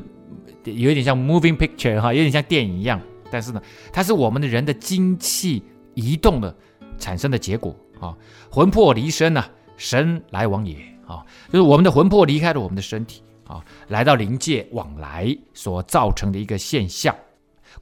[0.64, 3.00] 有点像 moving picture 哈，有点像电影一样。
[3.30, 5.62] 但是呢，它是我们的人的精气
[5.94, 6.52] 移动的。
[7.00, 8.14] 产生的结果啊，
[8.48, 9.44] 魂魄离身呐，
[9.76, 17.12] 神来往也啊，就是我们的魂魄离开了我们的身体啊，来到灵界往来所造成的一个现象。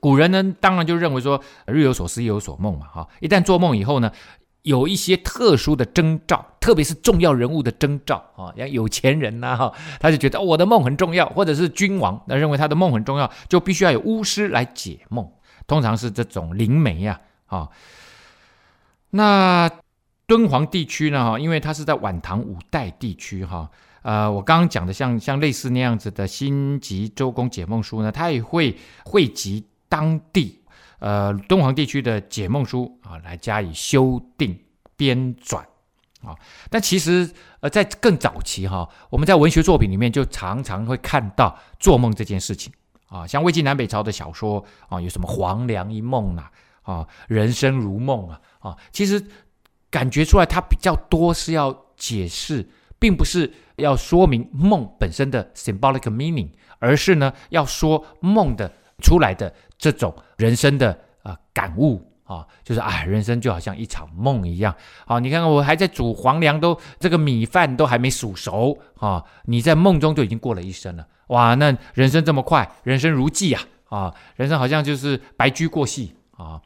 [0.00, 3.08] 古人呢，当然就认为说，日有所思，夜有所梦嘛哈。
[3.20, 4.12] 一旦做梦以后呢，
[4.62, 15.26] 有一些特殊的征兆，特别是重要人物的征兆啊，像有钱人呐，他就觉得我的梦很重要，或者是君王，那认为他的梦很重要，就必须要有巫师来解梦，
[15.66, 17.68] 通常是这种灵媒呀啊。
[19.10, 19.70] 那
[20.26, 21.32] 敦煌地区呢？
[21.32, 23.70] 哈，因为它是在晚唐五代地区，哈，
[24.02, 30.60] 呃，我刚刚讲的像像类似那样子的辛吉周公解梦书呢，它也会汇集当地
[30.98, 34.58] 呃敦煌地区的解梦书啊，来加以修订
[34.96, 35.60] 编纂
[36.22, 36.36] 啊。
[36.68, 42.70] 但其实呃，在更早期哈，我们在文学作品里面就常常会看到做梦这件事情
[43.08, 46.50] 啊，像魏晋南北朝的小说啊，有什么黄粱一梦呐，
[46.82, 48.38] 啊，人生如梦啊。
[48.60, 49.24] 啊，其实
[49.90, 56.48] 感觉出来，它比较多是要解释，并不是要说明梦本身的 symbolic meaning，
[56.78, 64.74] 而是呢要说梦的出来的这种人生的啊、感悟啊，就是啊，人生就好像一场梦一样。
[65.06, 71.06] 好、啊，你看看我还在煮黄粱，都这个米饭都还没煮熟啊，你在梦中就已经过了一生了。
[71.28, 76.60] 哇，那人生这么快，人生如寄啊啊，人生好像就是白驹过隙啊。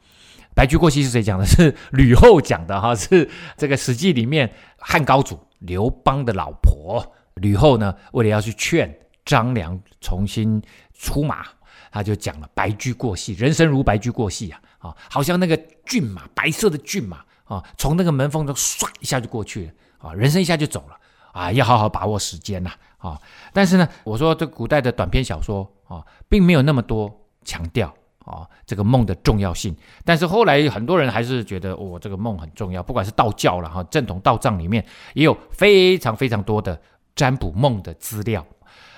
[0.55, 1.45] 白驹过隙是谁讲的？
[1.47, 10.61] 是吕后讲的哈，是这个《史记》里面汉高祖刘邦的老婆吕后呢，为了要去劝张良重新
[10.93, 11.45] 出马，
[11.91, 14.61] 他就讲了“白驹过隙，人生如白驹过隙啊！
[14.79, 19.71] 啊，好像那个骏马，白色的骏马啊，从那个门缝中唰一下就过去了
[20.09, 20.97] 啊，人生一下就走了
[21.31, 23.19] 啊，要好好把握时间呐啊！
[23.53, 27.93] 但是呢，我说这古代的短篇小说啊，并没有那么多强调。
[28.25, 32.81] 啊，这个梦的重要性，但是后来很多人还是觉得，哦，这个梦很重要。
[32.81, 36.81] 不管是道教了哈，正统道藏里面也有非常非常多的
[37.15, 38.45] 占卜梦的资料。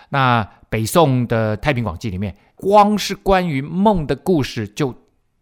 [0.10, 4.94] 那北宋的《太平广记》里面，光是关于梦的故事就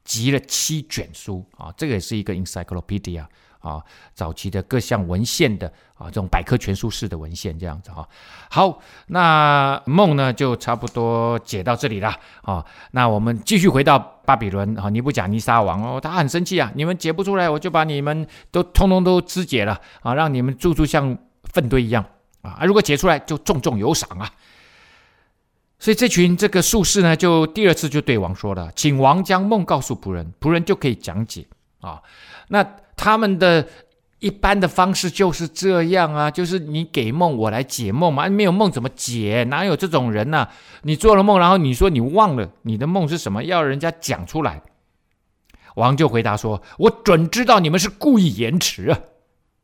[0.03, 3.25] 集了七卷书啊，这个也是一个 encyclopedia。
[3.63, 3.81] 啊，
[4.13, 8.07] 早期的各项文献的啊，这种百科全书式的文献这样子哈。
[8.49, 12.63] 好，那梦呢就差不多解到这里了啊。
[12.91, 22.05] 那我们继续回到巴比伦啊，尼布甲尼撒王哦，他很生气啊，你们解不出来，我就把你们都通通都肢解了啊，让你们住住像粪堆一样
[22.41, 22.59] 啊。
[22.65, 24.29] 如果解出来，就重重有赏啊。
[25.79, 31.45] 所以这群这个术士呢，就第二次就对王说了，请王将梦告诉仆人，仆人就可以讲解
[31.83, 32.01] 啊。
[32.47, 32.63] 那
[32.95, 33.67] 他们的
[34.19, 38.27] 一般的方式就是这样啊，就是你给梦，我来解梦嘛。
[38.29, 39.45] 没有梦怎么解？
[39.49, 40.49] 哪有这种人呐、啊？
[40.83, 44.61] 你做了梦，然后你说你忘了你的梦是什么，要人家讲出来。
[45.75, 48.99] 王就回答说：“我准知道你们是故意延迟啊，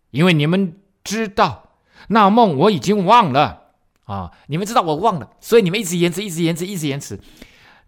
[0.09, 1.69] 因为你们知道
[2.07, 3.61] 那梦我已经忘了
[4.05, 7.19] 啊，你们知道我忘了，所以你们一直延迟，一直延迟，一直延迟。”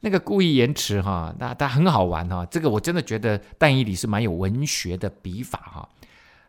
[0.01, 2.45] 那个故意延迟哈，那他很好玩哈。
[2.47, 5.89] 这个我真的觉得但以理是蛮有文学的笔法哈。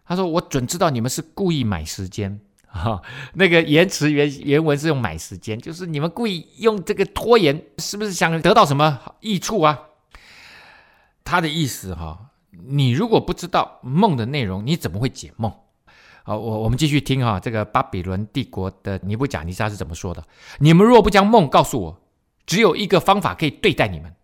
[0.05, 3.01] 他说：“我准知道你们是故意买时间哈。
[3.35, 9.79] 那个延迟原原文是用买时间，就是你们故意用这个拖延，是不是想得到什么益处啊？”
[11.25, 15.53] 他的意思哈，你如果不知道梦的内容，你怎么会解梦？
[16.25, 20.25] 好，我我们继续听哈，这个巴比伦帝国的尼布甲尼撒是怎么说的？
[20.59, 22.02] 你们若不将梦告诉我。
[22.47, 24.15] 只有一个方法可以对待你们，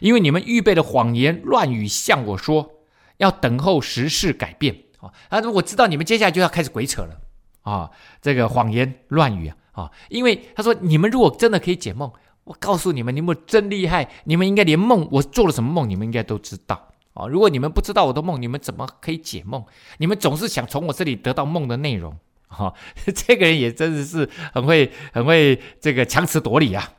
[0.00, 2.70] 因为你们预备了谎言乱语向我说，
[3.18, 5.12] 要等候时势改变啊！
[5.30, 7.20] 他说我知道你们接下来就要开始鬼扯了
[7.62, 7.90] 啊！
[8.20, 9.90] 这个谎言乱语啊！
[10.08, 12.10] 因为他说你们如果真的可以解梦，
[12.44, 17.26] 我告诉你们，你们真厉害，你们应该连梦我做了什么梦，你们应该都知道啊！
[17.26, 19.64] 如果你们不知道我的梦，你们怎么可以解梦？
[19.98, 22.16] 你们总是想从我这里得到梦的内容
[22.48, 22.72] 啊！
[23.14, 26.92] 这个人也真的是很会很会这个强词夺理啊！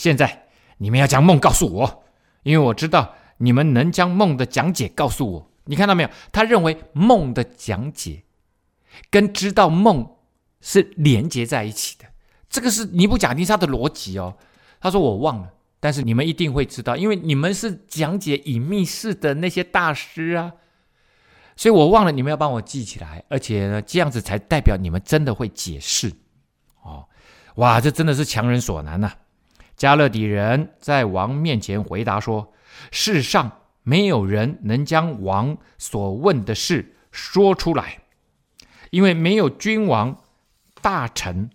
[0.00, 0.46] 现在
[0.78, 2.04] 你们要将梦告诉我，
[2.42, 5.50] 因为我知道你们能将梦的讲解告诉我。
[5.64, 6.08] 你看到没有？
[6.32, 8.22] 他认为梦的讲解
[9.10, 10.16] 跟知道梦
[10.62, 12.06] 是连接在一起的。
[12.48, 14.38] 这个是尼布甲尼撒的逻辑哦。
[14.80, 20.54] 他说：“我忘了，但是你们一定会知道，因为你们是讲解隐秘事的那些大师啊。
[21.56, 26.10] 所以我忘了，你们要帮我记起来，而且呢，这样子才代表你们真的会解释。
[26.82, 27.06] 哦，
[27.56, 29.12] 哇，这真的是强人所难呐、”
[29.80, 32.52] 迦勒底人在王面前回答说
[32.92, 33.50] ：“世上
[33.82, 38.02] 没有人能将王所问的事说出来，
[38.90, 40.22] 因为没有君王、
[40.82, 41.48] 大臣、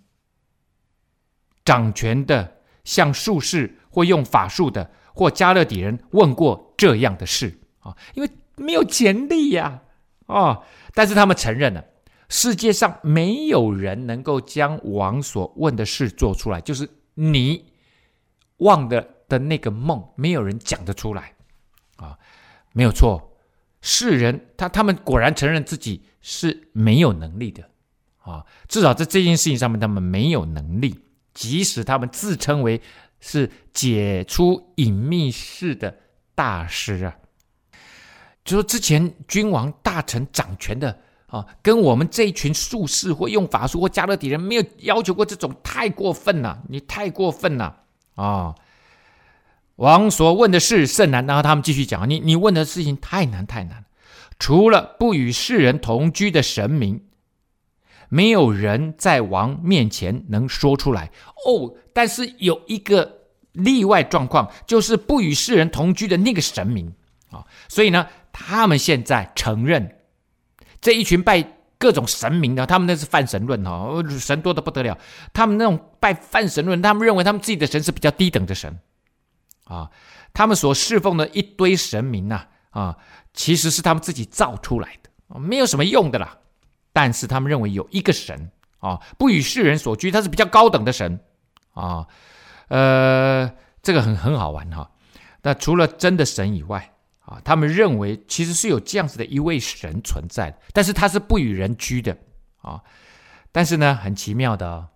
[1.63, 9.84] 掌权的，像术士或用法术的，或迦勒底人问过这样的事啊，因为没有前例呀，
[10.26, 10.61] 啊！
[10.95, 11.86] 但是他们承认了，
[12.28, 17.65] 世界上没有人能够将王所问的事做出来，就是你。”
[18.58, 21.34] 忘的的那个梦，没有人讲得出来，
[21.97, 22.18] 啊，
[22.74, 23.38] 没有错，
[23.82, 27.70] 世人他他们果然承认自己是没有能力的，
[28.20, 30.99] 啊，至少在这件事情上面，他们没有能力，
[31.34, 32.82] 即使他们自称为
[33.20, 35.97] 是解除隐秘式的
[36.34, 37.16] 大师啊，
[38.43, 40.97] 就说之前君王、大臣掌权的
[41.28, 47.84] 啊，跟我们这一群术士或用法术或迦勒底人没有要求过这种，太过分了，你太过分了。
[48.16, 48.55] 啊、哦，
[49.76, 53.86] 王所问的事甚难，然后他们继续讲：你你问的事情太难太难，
[54.39, 57.03] 除了不与世人同居的神明，
[58.09, 61.11] 没有人在王面前能说出来。
[61.45, 63.20] 哦，但是有一个
[63.51, 66.93] 例外状况，就是不与世人同居的那个神明
[67.32, 69.97] 啊、所以呢，他们现在承认
[70.82, 71.55] 这一群拜。
[71.86, 74.98] 各种神明的，他们那是泛神论哦，神多的不得了。
[75.32, 78.80] 他们那种拜泛神论，他们认为他们自己的神是比较低等的神
[79.66, 79.92] 啊。
[80.34, 82.98] 他们所侍奉的一堆神明呐啊，
[83.36, 86.36] 其实是他们自己造出来的，没有什么用的啦。
[86.92, 91.20] 但是他们认为有一个神啊，不与世人所居，他是比较高等的神
[91.76, 92.08] 啊。
[92.70, 93.52] 呃，
[93.84, 94.90] 这个很很好玩哈。
[95.44, 96.95] 那除了真的神以外。
[97.26, 102.15] 啊，他们认为其实是有这样子的一位神存在，但是他是不与人居的
[102.61, 102.82] 啊。
[103.51, 104.88] 但是呢，很奇妙的。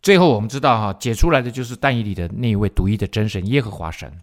[0.00, 4.20] 最后我们知道哈，解出来的就是但以理的那一位独一的真神耶和华神，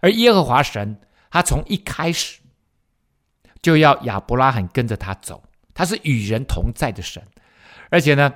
[0.00, 0.98] 而耶和华神
[1.30, 2.40] 他从一开始
[3.60, 5.42] 就要亚伯拉罕跟着他走，
[5.72, 7.22] 他是与人同在的神，
[7.90, 8.32] 而且呢，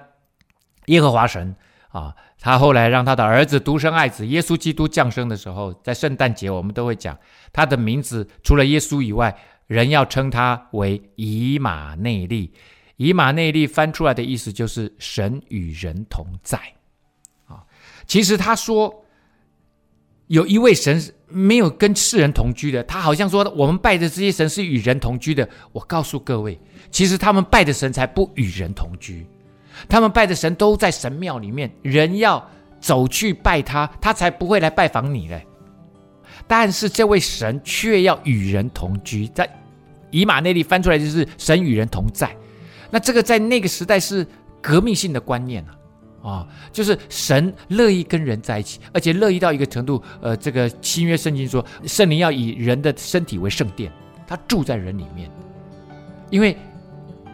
[0.86, 1.56] 耶和华神
[1.88, 7.18] 啊，他后来让他的儿子独生爱子耶稣基督降生的时候，在圣诞节我们都会讲
[7.52, 9.36] 他的名字，除了耶稣以外，
[9.66, 12.52] 人要称他为以马内利。
[12.96, 16.58] 以马内利翻出来的意思就是神与人同在，
[17.46, 17.62] 啊，
[18.06, 19.04] 其实他说
[20.26, 25.48] 有一位神没有跟世人同居的，他好像说我们拜的这些神是与人同居的。
[25.70, 26.58] 我告诉各位，
[26.90, 29.24] 其实他们拜的神才不与人同居，
[29.86, 32.42] 他们拜的神都在神庙里面，人要
[32.80, 35.46] 走去拜他，他才不会来拜访你嘞。
[36.46, 39.48] 但是这位神却要与人同居，在
[40.10, 42.34] 以马内利翻出来就是神与人同在。
[42.90, 44.26] 那这个在那个时代是
[44.62, 45.62] 革命性的观念
[46.22, 53.92] 啊，啊、就是神乐意跟人在一起，而且乐意到一个程度，呃，这个新约圣经说，圣灵要以人的身体为圣殿，
[54.26, 55.30] 他住在人里面，
[56.30, 56.56] 因为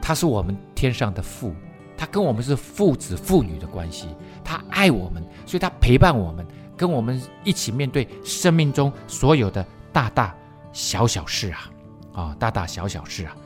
[0.03, 1.55] 他是我们天上的父，
[1.97, 4.09] 他跟我们是父子父女的关系，
[4.43, 10.35] 他爱我们，所以他陪伴我们，跟我们一起面对生命中所有的大大
[10.73, 11.71] 小小事啊，
[12.13, 13.37] 啊、大大小小事啊。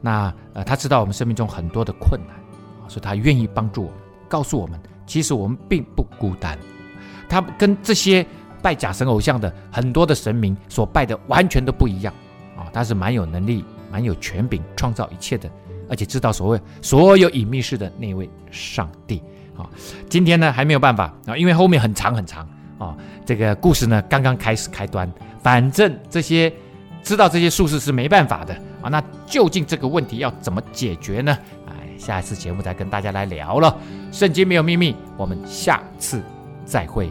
[0.00, 2.36] 那呃，他知道我们生命中很多的困难，
[2.88, 3.96] 所以他愿意帮助我们，
[4.28, 6.56] 告诉我们，其实我们并不孤单。
[7.28, 8.24] 他跟这些
[8.62, 12.14] 拜假神偶像的很多的神明所拜的完全都不一样
[12.56, 12.70] 啊！
[12.72, 15.50] 他是蛮有能力、蛮有权柄创造一切的，
[15.88, 19.22] 而且知道所谓所有隐秘事的那位上帝
[19.56, 19.68] 啊！
[20.08, 25.10] 今天呢还没有办法啊，因为后面很长很长啊，这个故事呢刚刚开始开端，
[25.42, 26.52] 反正这些
[27.02, 28.54] 知道这些术士是没办法的。
[28.80, 31.36] 啊，那究竟这个问题要怎么解决呢？
[31.66, 33.76] 哎，下一次节目再跟大家来聊了。
[34.12, 36.22] 圣经没有秘密，我们下次
[36.64, 37.10] 再会。